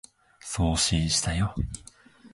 [0.39, 1.53] 送信したよ